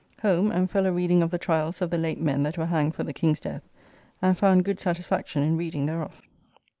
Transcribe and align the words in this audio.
Home, 0.23 0.49
and 0.51 0.67
fell 0.67 0.87
a 0.87 0.91
reading 0.91 1.21
of 1.21 1.29
the 1.29 1.37
tryalls 1.37 1.79
of 1.79 1.91
the 1.91 1.97
late 1.99 2.19
men 2.19 2.41
that 2.41 2.57
were 2.57 2.65
hanged 2.65 2.95
for 2.95 3.03
the 3.03 3.13
King's 3.13 3.39
death, 3.39 3.61
and 4.19 4.35
found 4.35 4.65
good 4.65 4.79
satisfaction 4.79 5.43
in 5.43 5.57
reading 5.57 5.85
thereof. 5.85 6.23